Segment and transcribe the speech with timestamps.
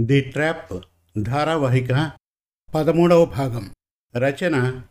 [0.00, 0.72] The trap
[1.18, 2.10] ధారావాహిక
[2.74, 3.70] పదమూడవ భాగం.
[4.16, 4.82] రచన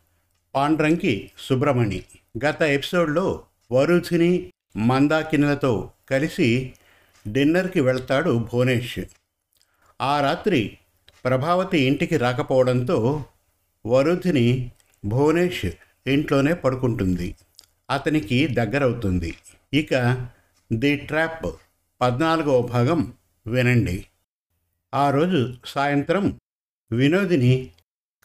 [0.56, 2.04] పాండ్రంకి సుబ్రమణి
[2.46, 6.74] గత ఎపిసోడ్లో వరుధిని మందాకినులతో కలిసి
[7.28, 9.00] డిన్నర్కి వెళ్తాడు భువనేష్.
[10.02, 10.78] ఆ రాత్రి
[11.26, 13.26] ప్రభావతి ఇంటికి రాకపోవడంతో
[13.86, 14.72] వరుధిని
[15.06, 15.66] భువనేష్
[16.08, 17.36] ఇంట్లోనే పడుకుంటుంది.
[17.90, 19.34] అతనికి దగ్గరవుతుంది.
[19.74, 20.28] ఇక
[20.74, 21.46] ది ట్రాప్
[22.02, 23.14] పద్నాలుగవ భాగం
[23.48, 24.06] వినండి.
[24.94, 26.40] ఆ రోజు సాయంత్రం
[26.92, 27.72] వినోదిని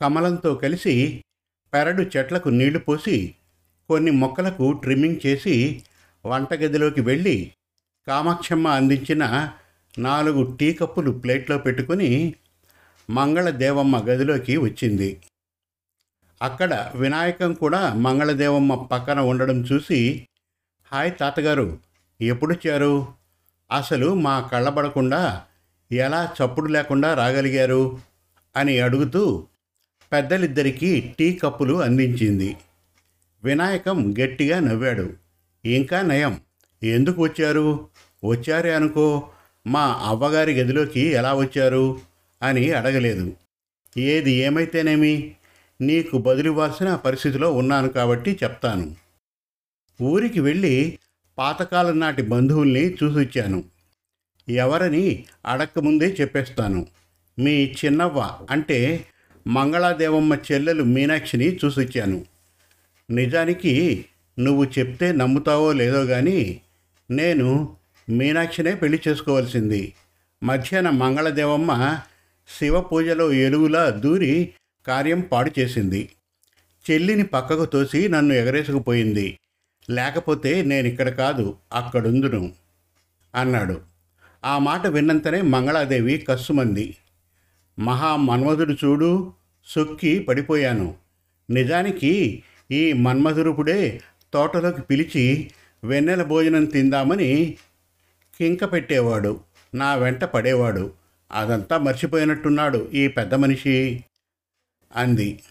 [0.00, 1.24] కమలంతో కలిసి
[1.72, 3.34] పెరడు చెట్లకు నీళ్ళు పోసి
[3.88, 5.84] కొన్ని మొక్కలకు ట్రిమ్మింగ్ చేసి
[6.26, 7.52] వంటగదిలోకి వెళ్ళి
[8.08, 9.52] కామాక్షమ్మ అందించిన
[9.98, 12.34] నాలుగు టీ కప్పులు ప్లేట్లో పెట్టుకుని
[13.10, 15.22] మంగళదేవమ్మ గదిలోకి వచ్చింది.
[16.42, 20.28] అక్కడ వినాయకం కూడా మంగళదేవమ్మ పక్కన ఉండడం చూసి
[20.92, 21.78] హాయ్ తాతగారు
[22.20, 23.08] ఎప్పుడొచ్చారు
[23.72, 25.44] అసలు మా కళ్ళబడకుండా
[25.92, 27.98] ఎలా చప్పుడు లేకుండా రాగలిగారు
[28.56, 29.46] అని అడుగుతూ
[30.12, 32.56] పెద్దలిద్దరికీ టీ కప్పులు అందించింది.
[33.44, 35.12] వినాయకం గట్టిగా నవ్వాడు.
[35.64, 36.40] ఇంకా నయం.
[36.82, 37.88] ఎందుకు వచ్చారు?
[38.24, 39.28] వచ్చారే అనుకో.
[39.66, 42.00] మా అవ్వగారి గదిలోకి ఎలా వచ్చారు?
[42.42, 43.36] అని అడగలేదు.
[43.98, 45.36] ఏది ఏమైతేనేమి?
[45.80, 48.96] నీకు బదులివ్వాల్సిన పరిస్థితిలో ఉన్నాను కాబట్టి చెప్తాను.
[50.02, 50.98] ఊరికి వెళ్ళి
[51.38, 53.77] పాతకాలం నాటి బంధువుల్ని చూసొచ్చాను.
[54.50, 56.86] ఎవరని అడక్కముందే చెప్పేస్తాను.
[57.38, 59.06] మీ చిన్నవ్వ అంటే
[59.46, 62.24] మంగళాదేవమ్మ చెల్లెలు మీనాక్షిని చూసొచ్చాను.
[63.10, 64.04] నిజానికి
[64.38, 66.60] నువ్వు చెప్తే నమ్ముతావో లేదో కానీ
[67.10, 67.76] నేను
[68.10, 69.92] మీనాక్షినే పెళ్ళి చేసుకోవాల్సింది.
[70.42, 72.00] మధ్యాహ్నం మంగళదేవమ్మ
[72.58, 74.52] శివ పూజలో ఎలుగులా దూరి
[74.86, 76.08] కార్యం పాడు చేసింది.
[76.90, 79.38] చెల్లిని పక్కకు తోసి నన్ను ఎగరేసుకుపోయింది.
[79.90, 82.52] లేకపోతే నేను ఇక్కడ కాదు అక్కడుందును
[83.34, 83.80] అన్నాడు.
[84.44, 86.96] ఆ మాట విన్నంతనే మంగళాదేవి కస్సుమంది.
[87.78, 89.32] మహా మన్మధుడు చూడు
[89.66, 90.94] సొక్కి పడిపోయాను.
[91.50, 94.00] నిజానికి ఈ మన్మధురుపుడే
[94.32, 95.50] తోటలోకి పిలిచి
[95.84, 97.56] వెన్నెల భోజనం తిందామని
[98.38, 99.40] కింక పెట్టేవాడు
[99.74, 100.92] నా వెంట పడేవాడు.
[101.32, 104.04] అదంతా మర్చిపోయినట్టున్నాడు ఈ పెద్ద మనిషి
[104.96, 105.42] అంది.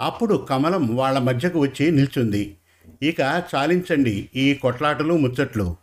[0.00, 2.56] అప్పుడు కమలం వాళ్ళ మధ్యకు వచ్చి నిల్చుంది.
[3.02, 3.20] ఇక
[3.54, 5.76] చాలించండి ఈ కొట్లాటలు ముచ్చట్లు.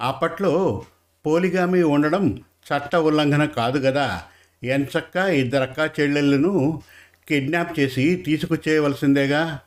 [0.00, 0.84] అప్పట్లో
[1.26, 4.22] పోలిగామి ఉండడం చట్ట ఉల్లంఘన కాదు కదా
[4.64, 6.82] ఎంచక్క ఇద్దరక్క చెల్లెళ్ళను
[7.28, 9.60] కిడ్నాప్ చేసి తీసుకొచ్చేయవలసిందేగా?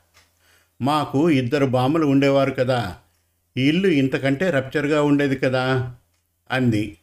[0.82, 2.96] మాకు ఇద్దరు బామ్మలు ఉండేవారు కదా.
[3.56, 5.94] ఇల్లు ఇంతకంటే రప్చర్గా ఉండేది కదా?
[6.50, 6.98] అంది.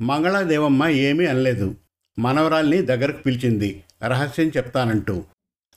[0.00, 1.74] మంగళాదేవమ్మ ఏమీ అనలేదు.
[2.18, 3.84] మనవరాల్ని దగ్గరకు పిలిచింది.
[4.04, 5.24] రహస్యం చెప్తానంటూ.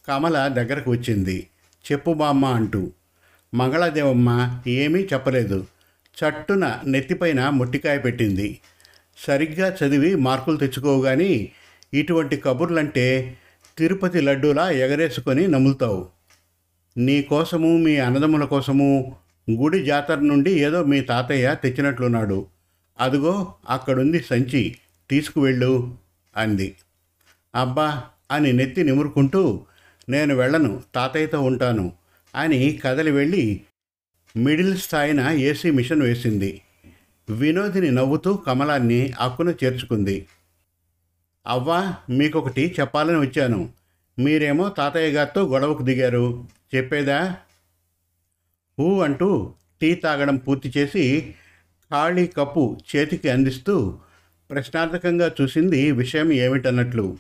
[0.08, 1.48] కమల దగ్గరకు వచ్చింది.
[1.92, 2.92] చెప్పు బామ్మ అంటూ.
[3.54, 5.68] మంగళాదేవమ్మ ఏమీ చెప్పలేదు.
[6.18, 8.60] చట్టున నెత్తిపైన మొట్టికాయ పెట్టింది.
[9.18, 11.52] సరిగ్గా చదివి మార్కులు తెచ్చుకోగాని
[11.94, 13.38] ఇటువంటి కబుర్లంటే
[13.78, 16.08] తిరుపతి లడ్డూలా ఎగరేసుకొని నములుతావు.
[16.98, 19.16] నీ కోసము మీ అన్నదమ్ముల కోసము
[19.52, 22.48] గుడి జాతర నుండి ఏదో మీ తాతయ్య తెచ్చినట్లున్నాడు.
[23.00, 24.76] అదిగో అక్కడుంది సంచి
[25.10, 25.98] తీసుకువెళ్ళు
[26.38, 26.76] అంది.
[27.56, 29.66] అబ్బా అని నెత్తి నిమురుకుంటూ
[30.10, 31.92] నేను వెళ్ళను తాతయ్యతో ఉంటాను
[32.36, 33.62] అని కదలి వెళ్ళి
[34.38, 36.62] మిడిల్ స్థాయిన ఏసీ మిషన్ వేసింది.
[37.30, 40.26] వినోదిని నవ్వుతూ కమలాన్ని అక్కున చేర్చుకుంది.
[41.48, 43.70] అవ్వా మీకొకటి చెప్పాలని వచ్చాను.
[44.20, 46.48] మీరేమో తాతయ్య గారితో గొడవకు దిగారు.
[46.76, 47.38] చెప్పేదా?
[48.80, 51.36] ఊ అంటూ టీ తాగడం పూర్తి చేసి
[51.92, 54.00] ఖాళీ కప్పు చేతికి అందిస్తూ
[54.50, 57.18] ప్రశ్నార్థకంగా చూసింది విషయం ఏమిటన్నట్లు.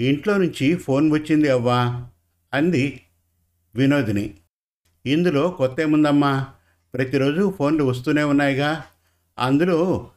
[0.00, 2.06] ఇంట్లో నుంచి ఫోన్ వచ్చింది అవ్వా
[2.54, 3.00] అంది
[3.74, 4.34] వినోదిని.
[5.06, 6.46] ఇందులో కొత్త ఏముందమ్మా
[6.94, 8.84] ప్రతిరోజు ఫోన్లు వస్తూనే ఉన్నాయిగా.
[9.38, 10.10] అందులో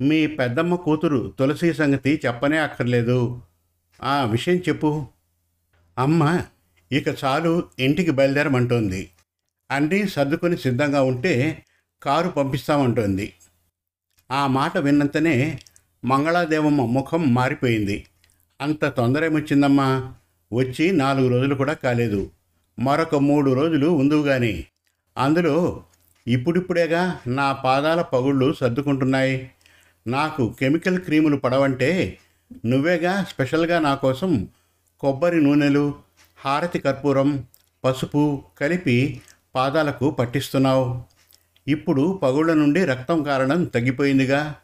[0.00, 3.42] మీ పెద్దమ్మ కూతురు తులసి సంగతి చెప్పనే అక్కర్లేదు.
[4.02, 5.06] ఆ విషయం చెప్పు.
[5.98, 6.40] అమ్మ
[6.92, 9.10] ఇక చాలు ఇంటికి బయలుదేరమంటోంది.
[9.70, 11.64] అన్నీ సర్దుకొని సిద్ధంగా ఉంటే
[12.02, 13.32] కారు పంపిస్తామంటోంది.
[14.30, 15.58] ఆ మాట విన్నంతనే
[16.04, 18.06] మంగళాదేవమ్మ ముఖం మారిపోయింది.
[18.60, 20.14] అంత తొందర ఏమొచ్చిందమ్మా
[20.52, 22.30] వచ్చి నాలుగు రోజులు కూడా కాలేదు.
[22.78, 24.64] మరొక మూడు రోజులు ఉందువు గాని.
[25.18, 25.82] అందులో
[26.26, 29.50] ఇప్పుడిప్పుడేగా నా పాదాల పగుళ్ళు సర్దుకుంటున్నాయి.
[30.06, 32.18] నాకు కెమికల్ క్రీములు పడవంటే
[32.66, 34.48] నువ్వేగా స్పెషల్గా నా కోసం
[35.00, 35.94] కొబ్బరి నూనెలు
[36.44, 37.44] హారతి కర్పూరం
[37.84, 39.20] పసుపు కలిపి
[39.54, 41.02] పాదాలకు పట్టిస్తున్నావు.
[41.68, 44.54] ఇప్పుడు పగుళ్ళ నుండి రక్తం కారణం తగ్గిపోయిందిగా.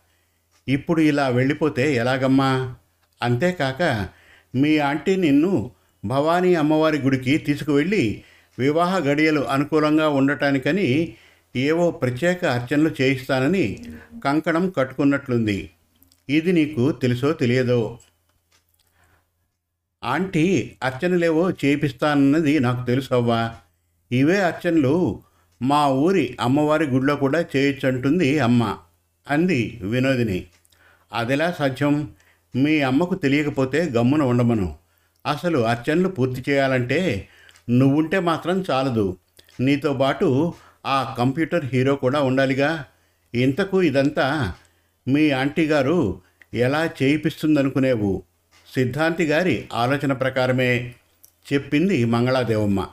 [0.69, 2.75] ఇప్పుడు ఇలా వెళ్ళిపోతే ఎలాగమ్మా?
[3.22, 4.08] అంతేకాక
[4.54, 5.70] మీ ఆంటీ నిన్ను
[6.05, 8.23] భవానీ అమ్మవారి గుడికి తీసుకువెళ్ళి
[8.59, 11.15] వివాహ గడియలు అనుకూలంగా ఉండటానికని
[11.56, 13.85] ఏవో ప్రత్యేక అర్చనలు చేయిస్తానని
[14.25, 15.71] కంకణం కట్టుకున్నట్లుంది.
[16.29, 17.99] ఇది నీకు తెలుసో తెలియదో?
[20.05, 23.55] ఆంటీ అర్చనలేవో చేయిస్తానన్నది నాకు తెలుసు అవ్వా.
[24.12, 25.23] ఇవే అర్చనలు
[25.62, 28.77] మా ఊరి అమ్మవారి గుడిలో కూడా చేయొచ్చంటుంది అమ్మ
[29.31, 30.47] అంది వినోదిని.
[31.12, 32.11] అదెలా సాధ్యం?
[32.56, 34.88] మీ అమ్మకు తెలియకపోతే గమ్మున ఉండమను.
[35.28, 37.28] అసలు అర్చనలు పూర్తి చేయాలంటే
[37.70, 39.16] నువ్వుంటే మాత్రం చాలదు.
[39.60, 40.54] నీతో పాటు
[40.86, 42.84] ఆ కంప్యూటర్ హీరో కూడా ఉండాలిగా.
[43.34, 44.52] ఇంతకు ఇదంతా
[45.08, 46.20] మీ ఆంటీ గారు
[46.54, 48.22] ఎలా చేయిపిస్తుందనుకునేవు?
[48.75, 50.94] సిద్ధాంతి గారి ఆలోచన ప్రకారమే
[51.52, 52.86] చెప్పింది మంగళాదేవమ్మ.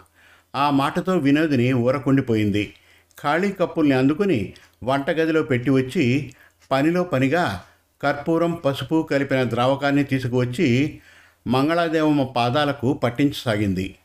[0.56, 2.74] ఆ మాటతో వినోదిని ఊరకుండిపోయింది.
[3.22, 4.54] ఖాళీ కప్పుల్ని అందుకుని
[4.84, 6.34] వంటగదిలో పెట్టి వచ్చి
[6.72, 7.64] పనిలో పనిగా
[8.02, 11.00] కర్పూరం పసుపు కలిపిన ద్రావకాన్ని తీసుకువచ్చి
[11.48, 13.96] మంగళాదేవమ్మ పాదాలకు పట్టించసాగింది.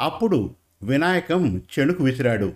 [0.00, 2.52] అప్పుడు వినాయకం చెణుకు విసిరాడు.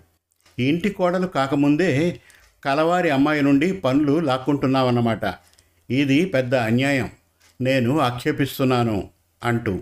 [0.59, 2.21] ఇంటి కోడలు కాకముందే
[2.63, 5.35] కలవారి అమ్మాయి నుండి పనులు లాక్కుంటున్నావన్నమాట.
[5.89, 7.11] ఇది పెద్ద అన్యాయం.
[7.61, 9.09] నేను ఆక్షేపిస్తున్నాను
[9.43, 9.79] అంటూ.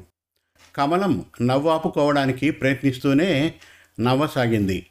[0.75, 3.55] కమలం నవ్వు ఆపుకోవడానికి ప్రయత్నిస్తూనే
[3.99, 4.85] నవ్వసాగింది.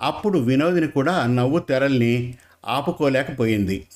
[0.00, 2.34] అప్పుడు వినోదిని కూడా నవ్వు తెరల్ని
[2.66, 3.86] ఆపుకోలేకపోయింది.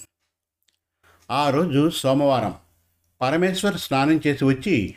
[1.30, 2.54] ఆ రోజు సోమవారం.
[3.20, 4.94] పరమేశ్వర్ స్నానం చేసి వచ్చి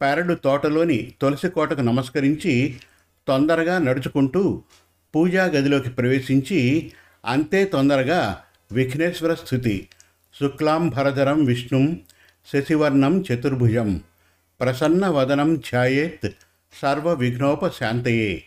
[0.00, 2.76] పెరడు తోటలోని తులసి కోటకు నమస్కరించి
[3.28, 4.62] తొందరగా నడుచుకుంటూ
[5.14, 6.92] పూజా గదిలోకి ప్రవేశించి
[7.26, 8.38] అంతే తొందరగా
[8.72, 9.88] విఘ్నేశ్వర స్థుతి.
[10.40, 12.00] శుక్లాంభరధరం విష్ణుం
[12.52, 14.00] శశివర్ణం చతుర్భుజం.
[14.60, 16.30] ప్రసన్న వదనం ఛాయేత్
[16.82, 18.42] సర్వ విఘ్నోప శాంతయే.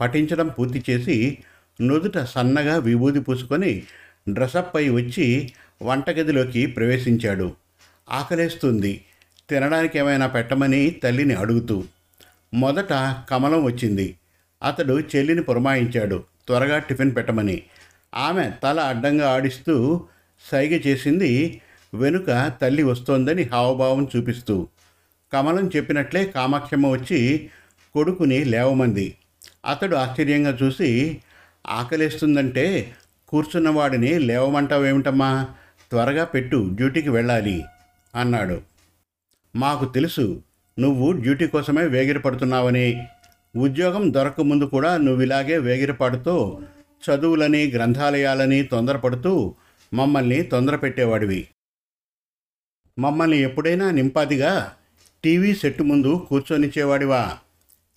[0.00, 1.38] పఠించడం పూర్తి చేసి
[1.80, 3.82] నుదుట సన్నగా విభూది పూసుకొని
[4.28, 7.63] డ్రెస్అప్ అయి వచ్చి వంటగదిలోకి ప్రవేశించాడు.
[8.10, 9.04] ఆకలేస్తుంది.
[9.50, 11.84] తినడానికి ఏమైనా పెట్టమని తల్లిని అడుగుతూ.
[12.54, 12.92] మొదట
[13.30, 14.16] కమలం వచ్చింది.
[14.62, 16.24] అతడు చెల్లిని పురమాయించాడు.
[16.46, 17.62] త్వరగా టిఫిన్ పెట్టమని.
[18.14, 20.06] ఆమె తల అడ్డంగా ఆడిస్తూ
[20.52, 21.60] సైగ చేసింది.
[21.94, 24.68] వెనుక తల్లి వస్తోందని హావభావం చూపిస్తూ.
[25.32, 27.50] కమలం చెప్పినట్లే కామాక్షమ్మ వచ్చి
[27.94, 29.14] కొడుకుని లేవమంది.
[29.70, 31.18] అతడు ఆశ్చర్యంగా చూసి
[31.66, 32.92] ఆకలేస్తుందంటే
[33.28, 35.48] కూర్చున్నవాడిని లేవమంటావేమిటమ్మా?
[35.90, 37.64] త్వరగా పెట్టు డ్యూటీకి వెళ్ళాలి.
[38.14, 38.62] అన్నాడు.
[39.56, 40.42] మాకు తెలుసు
[40.78, 43.08] నువ్వు డ్యూటీ కోసమే వేగిరపడుతున్నావని
[43.56, 46.60] ఉద్యోగం దొరకముందు కూడా నువ్వు ఇలాగే వేగిరపడుతూ
[47.04, 49.54] చదువులని గ్రంథాలయాలని తొందరపడుతూ
[49.94, 51.48] మమ్మల్ని తొందర పెట్టేవాడివి
[52.98, 54.72] మమ్మల్ని ఎప్పుడైనా నింపాదిగా
[55.24, 57.38] టీవీ సెట్ ముందు కూర్చొనిచ్చేవాడివా?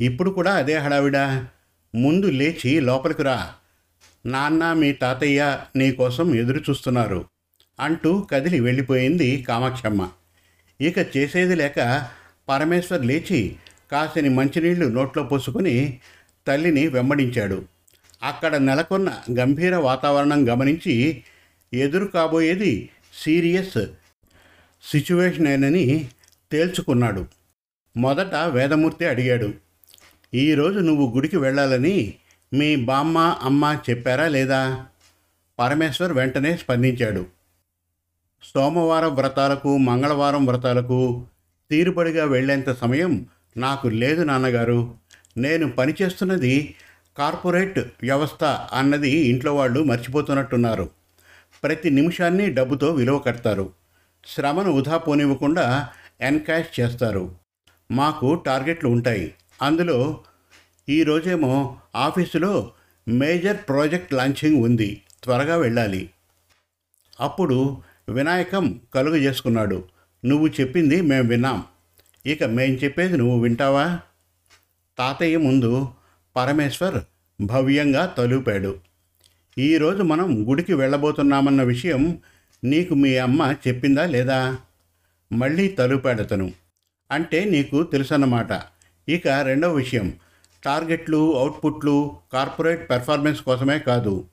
[0.02, 1.48] ఇప్పుడు కూడా అదే హడావిడా?
[1.96, 3.54] ముందు లేచి లోపలికి రా.
[4.26, 7.26] నాన్న మీ తాతయ్య నీ కోసం ఎదురు చూస్తున్నారు
[7.80, 10.10] అంటూ కదిలి వెళ్ళిపోయింది కామాక్షమ్మ.
[10.82, 12.08] ఇక చేసేది లేక
[12.50, 13.56] పరమేశ్వర్ లేచి
[13.92, 16.00] కాసిని మంచినీళ్ళు నోట్లో పోసుకుని
[16.48, 17.66] తల్లిని వెంబడించాడు.
[18.24, 21.24] అక్కడ నెలకొన్న గంభీర వాతావరణం గమనించి
[21.74, 22.90] ఎదురు కాబోయేది
[23.24, 23.86] సీరియస్
[24.84, 26.10] సిచ్యువేషనేనని
[26.52, 27.26] తేల్చుకున్నాడు.
[27.98, 29.54] మొదట వేదమూర్తి అడిగాడు
[30.34, 32.14] ఈరోజు నువ్వు గుడికి వెళ్ళాలని
[32.54, 34.86] మీ బామ్మ అమ్మ చెప్పారా లేదా?
[35.60, 37.37] పరమేశ్వర్ వెంటనే స్పందించాడు
[38.44, 41.26] సోమవారం వ్రతాలకు మంగళవారం వ్రతాలకు
[41.72, 43.26] తీరుబడిగా వెళ్ళేంత సమయం
[43.58, 44.96] నాకు లేదు నాన్నగారు.
[45.38, 46.76] నేను పనిచేస్తున్నది
[47.18, 48.44] కార్పొరేట్ వ్యవస్థ
[48.74, 50.90] అన్నది ఇంట్లో వాళ్ళు మర్చిపోతున్నట్టున్నారు.
[51.64, 53.74] ప్రతి నిమిషాన్ని డబ్బుతో విలువ కడతారు.
[54.28, 55.90] శ్రమను వృధా పోనివ్వకుండా
[56.22, 57.36] ఎన్కాష్ చేస్తారు.
[57.92, 59.34] మాకు టార్గెట్లు ఉంటాయి.
[59.62, 60.24] అందులో
[60.90, 62.72] ఈరోజేమో ఆఫీసులో
[63.08, 65.02] మేజర్ ప్రాజెక్ట్ లాంచింగ్ ఉంది.
[65.24, 66.10] త్వరగా వెళ్ళాలి.
[67.20, 69.84] అప్పుడు వినాయకం కలుగు చేసుకున్నాడు
[70.26, 71.64] నువ్వు చెప్పింది మేం విన్నాం.
[72.26, 74.00] ఇక మేం చెప్పేది నువ్వు వింటావా?
[74.98, 75.88] తాతయ్య ముందు
[76.36, 77.04] పరమేశ్వర్
[77.42, 78.78] భవ్యంగా తలుపాడు.
[79.58, 82.20] ఈరోజు మనం గుడికి వెళ్ళబోతున్నామన్న విషయం
[82.64, 84.58] నీకు మీ అమ్మ చెప్పిందా లేదా?
[85.34, 86.52] మళ్ళీ తలుపాడతను
[87.12, 88.62] అంటే నీకు తెలుసన్నమాట.
[89.10, 90.14] ఇక రెండవ విషయం.
[90.64, 94.26] టార్గెట్లు అవుట్పుట్లు కార్పొరేట్ పెర్ఫార్మెన్స్ కోసమే కాదు.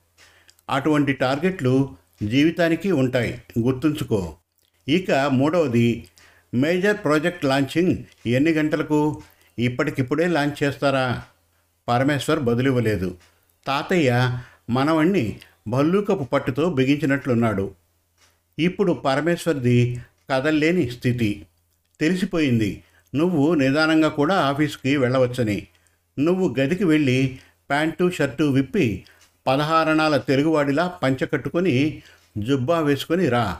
[0.69, 3.41] అటువంటి టార్గెట్లు జీవితానికి ఉంటాయి.
[3.59, 4.35] గుర్తుంచుకో.
[4.87, 6.07] ఇక మూడవది
[6.53, 9.21] మేజర్ ప్రాజెక్ట్ లాంచింగ్ ఎన్ని గంటలకు?
[9.59, 11.23] ఇప్పటికిప్పుడే లాంచ్ చేస్తారా?
[11.89, 13.17] పరమేశ్వర్ బదులివ్వలేదు.
[13.67, 14.39] తాతయ్య
[14.69, 17.71] మనవణ్ణి భల్లూకపు పట్టుతో బిగించినట్లున్నాడు.
[18.59, 19.99] ఇప్పుడు పరమేశ్వర్ది
[20.31, 21.45] కదల్లేని స్థితి.
[21.99, 22.83] తెలిసిపోయింది.
[23.15, 25.67] నువ్వు నిదానంగా కూడా ఆఫీస్కి వెళ్ళవచ్చని.
[26.19, 27.39] నువ్వు గదికి వెళ్ళి
[27.69, 29.03] ప్యాంటు షర్టు విప్పి
[29.47, 32.03] పదహారణాల తెలుగువాడిలా పంచకట్టుకొని
[32.37, 33.57] జుబ్బా వేసుకొని రా.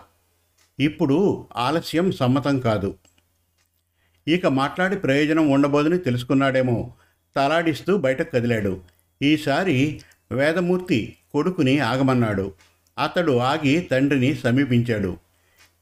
[0.79, 2.95] ఇప్పుడు ఆలస్యం సమ్మతం కాదు.
[4.27, 6.93] ఇక మాట్లాడి ప్రయోజనం ఉండబోదని తెలుసుకున్నాడేమో.
[7.35, 8.81] తలాడిస్తూ బయటకు కదిలాడు.
[9.21, 10.01] ఈసారి
[10.31, 12.53] వేదమూర్తి కొడుకుని ఆగమన్నాడు.
[13.03, 15.17] అతడు ఆగి తండ్రిని సమీపించాడు.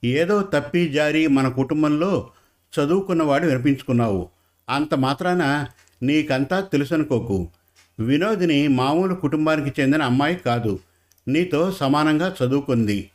[0.03, 2.29] ఏదో తప్పి జారి మన కుటుంబంలో
[2.74, 4.29] చదువుకున్నవాడు వినిపించుకున్నావు
[4.69, 5.67] అంత మాత్రాన
[6.03, 7.50] నీకంతా తెలుసనుకోకు.
[8.00, 10.79] వినోదిని మామూలు కుటుంబానికి చెందిన అమ్మాయి కాదు.
[11.27, 13.09] నీతో సమానంగా చదువుకుంది.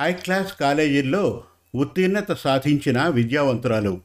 [0.00, 4.00] హై క్లాస్ కాలేజీల్లో ఉత్తీర్ణత సాధించిన విద్యావంతురాలు.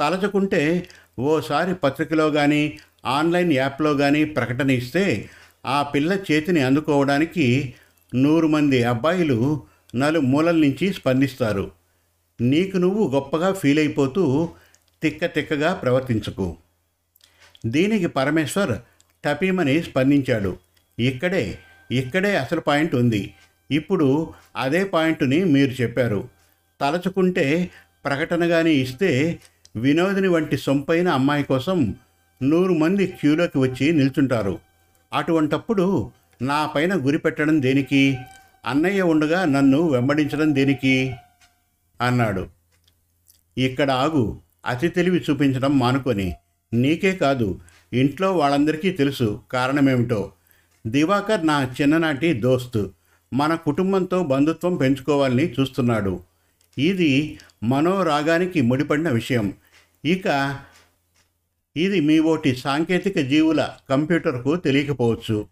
[0.00, 5.28] తలచుకుంటే ఓసారి పత్రికలో కానీ ఆన్లైన్ యాప్లో కానీ ప్రకటన ఇస్తే
[5.66, 7.74] ఆ పిల్ల చేతిని అందుకోవడానికి
[8.14, 9.62] నూరు మంది అబ్బాయిలు
[9.94, 11.70] నలుమూలల నుంచి స్పందిస్తారు.
[12.40, 14.48] నీకు నువ్వు గొప్పగా ఫీల్ అయిపోతూ
[15.02, 16.56] తిక్క తిక్కగా ప్రవర్తించకు.
[17.66, 18.78] దీనికి పరమేశ్వర్
[19.24, 20.56] టపీమని స్పందించాడు.
[20.98, 21.58] ఇక్కడే
[21.92, 23.34] ఇక్కడే అసలు పాయింట్ ఉంది.
[23.70, 26.28] ఇప్పుడు అదే పాయింట్ని మీరు చెప్పారు.
[26.80, 27.70] తలచుకుంటే
[28.04, 29.40] ప్రకటనగాని ఇస్తే
[29.76, 31.94] వినోదిని వంటి సొంపైన అమ్మాయి కోసం
[32.42, 34.58] నూరు మంది క్యూలోకి వచ్చి నిల్చుంటారు.
[35.12, 36.10] అటువంటప్పుడు
[36.42, 38.18] నా పైన గురి పెట్టడం దేనికి?
[38.66, 41.16] అన్నయ్య ఉండగా నన్ను వెంబడించడం దేనికి?
[42.00, 42.48] అన్నాడు.
[43.58, 46.34] ఇక్కడ ఆగు అతి తెలివి చూపించడం మానుకొని.
[46.74, 47.60] నీకే కాదు
[47.96, 50.32] ఇంట్లో వాళ్ళందరికీ తెలుసు కారణమేమిటో.
[50.86, 52.90] దివాకర్ నా చిన్ననాటి దోస్తు.
[53.34, 56.20] మన కుటుంబంతో బంధుత్వం పెంచుకోవాలని చూస్తున్నాడు.
[56.78, 59.54] ఇది మనోరాగానికి ముడిపడిన విషయం.
[60.04, 60.58] ఇక
[61.76, 65.46] ఇది మీ ఓటి సాంకేతిక జీవుల కంప్యూటర్కు తెలియకపోవచ్చు.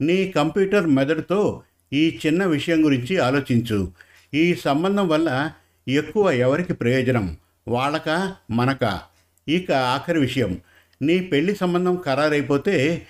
[0.00, 3.92] నీ కంప్యూటర్ మెదడుతో ఈ చిన్న విషయం గురించి ఆలోచించు.
[4.34, 5.52] ఈ సంబంధం వల్ల
[5.88, 7.36] ఎక్కువ ఎవరికి ప్రయోజనం?
[7.68, 8.34] వాళ్ళక?
[8.50, 9.00] మనక?
[9.48, 10.58] ఇక ఆఖరి విషయం.
[11.02, 13.06] నీ పెళ్ళి సంబంధం ఖరారైపోతే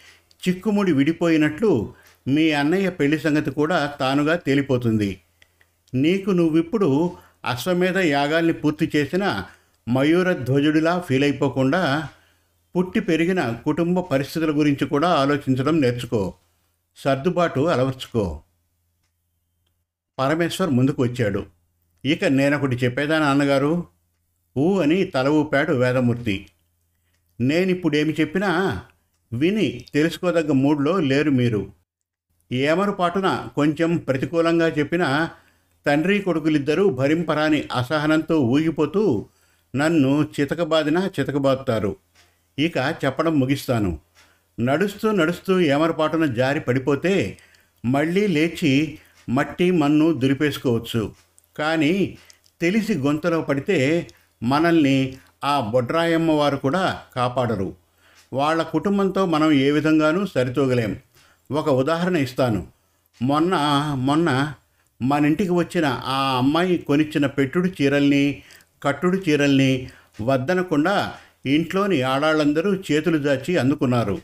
[0.48, 1.94] చిక్కుముడి విడిపోయినట్లు
[2.28, 5.20] మీ అన్నయ్య పెళ్ళి సంగతి కూడా తానుగా తేలిపోతుంది.
[5.94, 9.44] నీకు నువ్విప్పుడు అశ్వమేధ యాగాల్ని పూర్తి చేసిన
[9.88, 12.08] మయూర ధ్వజుడిలా ఫీల్ అయిపోకుండా
[12.76, 16.34] పుట్టి పెరిగిన కుటుంబ పరిస్థితుల గురించి కూడా ఆలోచించడం నేర్చుకో.
[16.96, 18.42] సర్దుబాటు అలవర్చుకో.
[20.18, 21.46] పరమేశ్వర్ ముందుకు వచ్చాడు.
[22.04, 23.84] ఇక నేనొకటి చెప్పేదా నాన్నగారు?
[24.56, 26.46] ఊ అని తల ఊపాడు వేదమూర్తి.
[27.40, 28.82] నేనిప్పుడేమి చెప్పినా
[29.32, 31.72] విని తెలుసుకోదగ్గ మూడ్లో లేరు మీరు.
[32.52, 35.28] ఏమరుపాటున కొంచెం ప్రతికూలంగా చెప్పిన
[35.86, 39.28] తండ్రి కొడుకులిద్దరూ భరింపరాని అసహనంతో ఊగిపోతూ
[39.76, 41.96] నన్ను చితకబాదిన చితకబాదుతారు.
[42.58, 43.98] ఇక చెప్పడం ముగిస్తాను.
[44.60, 47.38] నడుస్తూ నడుస్తూ ఏమరపాటున జారి పడిపోతే
[47.84, 48.98] మళ్ళీ లేచి
[49.28, 51.12] మట్టి మన్ను దులిపేసుకోవచ్చు.
[51.56, 52.18] కానీ
[52.60, 54.08] తెలిసి గొంతలో పడితే
[54.42, 57.74] మనల్ని ఆ బొడ్రాయమ్మ వారు కూడా కాపాడరు.
[58.32, 60.96] వాళ్ళ కుటుంబంతో మనం ఏ విధంగానూ సరితూగలేం.
[61.52, 62.66] ఒక ఉదాహరణ ఇస్తాను.
[63.22, 63.54] మొన్న
[63.96, 64.54] మొన్న
[65.02, 68.42] మన ఇంటికి వచ్చిన ఆ అమ్మాయి కొనిచ్చిన పెట్టుడు చీరల్ని
[68.82, 71.12] కట్టుడు చీరల్ని వద్దనకుండా
[71.46, 74.18] ఇంట్లోని ఆడాళ్ళందరూ చేతులు దాచి అందుకున్నారు.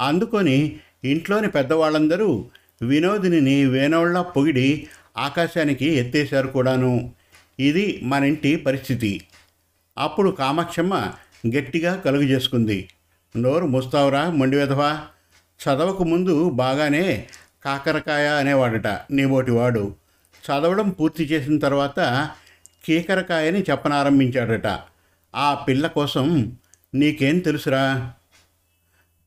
[0.00, 2.44] అందుకొని ఇంట్లోని పెద్దవాళ్ళందరూ
[2.82, 4.88] వినోదిని వేనోళ్ళ పొగిడి
[5.18, 7.12] ఆకాశానికి ఎత్తేశారు కూడాను.
[7.60, 9.20] ఇది మన ఇంటి పరిస్థితి.
[9.98, 11.12] అప్పుడు కామాక్షమ్మ
[11.56, 12.88] గట్టిగా కలుగు చేసుకుంది
[13.36, 15.00] నోరు ముస్తావురా మొండివెధవా
[15.60, 17.28] చదవకు ముందు బాగానే
[17.64, 19.94] కాకరకాయ అనేవాడట నీబోటివాడు
[20.44, 22.30] చదవడం పూర్తి చేసిన తర్వాత
[22.84, 24.78] కీకరకాయని చెప్పనారంభించాడట.
[25.34, 26.56] ఆ పిల్ల కోసం
[26.94, 28.12] నీకేం తెలుసురా?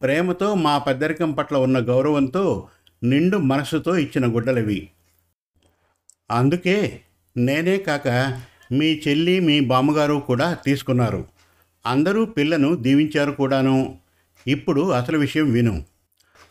[0.01, 2.67] ప్రేమతో మా పెద్దరికం పట్ల ఉన్న గౌరవంతో
[3.03, 4.89] నిండు మనసుతో ఇచ్చిన గుడ్డలవి.
[6.31, 7.01] అందుకే
[7.38, 8.07] నేనే కాక
[8.72, 11.25] మీ చెల్లి మీ బామ్మగారు కూడా తీసుకున్నారు.
[11.86, 13.98] అందరూ పిల్లను దీవించారు కూడాను.
[14.48, 15.84] ఇప్పుడు అసలు విషయం విను.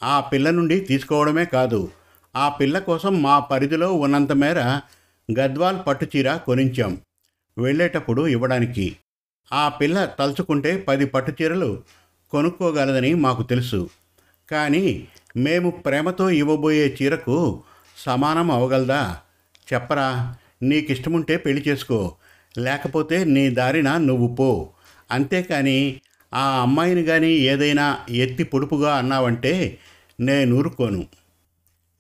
[0.03, 1.91] ఆ పిల్ల నుండి తీసుకోవడమే కాదు.
[2.37, 4.61] ఆ పిల్ల కోసం మా పరిధిలో ఉన్నంత మేర
[5.41, 6.99] గద్వాల్ పట్టుచీర కొనించాం.
[7.59, 8.97] వెళ్ళేటప్పుడు ఇవ్వడానికి.
[9.53, 11.83] ఆ పిల్ల తలుచుకుంటే పది పట్టుచీరలు
[12.31, 13.91] కొనుక్కోగలదని మాకు తెలుసు.
[14.51, 17.63] కానీ మేము ప్రేమతో ఇవ్వబోయే చీరకు
[17.97, 19.19] సమానం అవగలదా?
[19.73, 20.35] చెప్పరా?
[20.65, 22.17] నీకిష్టముంటే పెళ్ళి చేసుకో.
[22.59, 24.73] లేకపోతే నీ దారిన నువ్వు పో.
[25.11, 26.01] అంతేకాని
[26.35, 29.79] ఆ అమ్మాయిని కానీ ఏదైనా ఎత్తి పొడుపుగా అన్నావంటే
[30.21, 31.07] నేను ఊరుకోను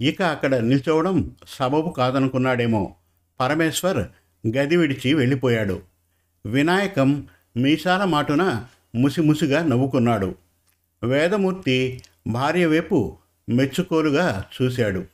[0.00, 2.94] ఇక అక్కడ నిల్చోవడం సబబు కాదనుకున్నాడేమో.
[3.40, 3.98] పరమేశ్వర్
[4.56, 5.82] గది విడిచి వెళ్ళిపోయాడు.
[6.46, 10.34] వినాయకం మీసాల మాటున ముసిముసిగా నవ్వుకున్నాడు.
[11.04, 13.16] వేదమూర్తి భార్య వైపు
[13.48, 15.04] మెచ్చుకోలుగా చూశాడు.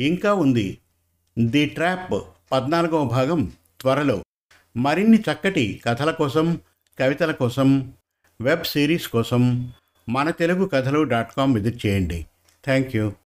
[0.00, 0.78] ఇంకా ఉంది
[1.38, 2.22] ది ట్రాప్.
[2.52, 4.22] పద్నాలుగవ భాగం త్వరలో.
[4.76, 6.60] మరిన్ని చక్కటి కథల కోసం
[7.00, 7.92] కవితల కోసం
[8.40, 9.72] వెబ్ సిరీస్ కోసం
[10.08, 12.26] మన తెలుగు కథలు డాట్ కామ్ విజిట్ చేయండి.
[12.64, 13.12] Thank you.